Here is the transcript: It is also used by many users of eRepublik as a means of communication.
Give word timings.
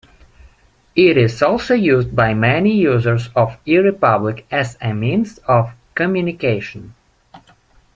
It 0.95 1.15
is 1.15 1.43
also 1.43 1.75
used 1.75 2.15
by 2.15 2.33
many 2.33 2.73
users 2.73 3.29
of 3.35 3.63
eRepublik 3.67 4.45
as 4.49 4.75
a 4.81 4.95
means 4.95 5.37
of 5.47 5.73
communication. 5.93 6.95